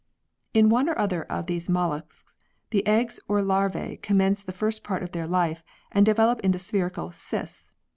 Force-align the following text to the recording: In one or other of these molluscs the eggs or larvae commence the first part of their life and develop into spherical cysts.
In 0.55 0.69
one 0.69 0.89
or 0.89 0.97
other 0.97 1.25
of 1.25 1.45
these 1.45 1.69
molluscs 1.69 2.35
the 2.71 2.83
eggs 2.87 3.19
or 3.27 3.43
larvae 3.43 3.97
commence 3.97 4.41
the 4.41 4.51
first 4.51 4.83
part 4.83 5.03
of 5.03 5.11
their 5.11 5.27
life 5.27 5.63
and 5.91 6.03
develop 6.07 6.39
into 6.39 6.57
spherical 6.57 7.11
cysts. 7.11 7.69